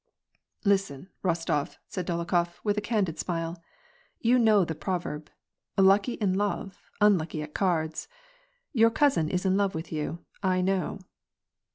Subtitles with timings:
[0.73, 3.61] "Listen, Rostof," said Dolokhof, with a candid smile,
[4.19, 8.07] "you know the proverb:* Lucky in love, unlucky at cards.'
[8.73, 11.01] Your cousin is in love with you, I know."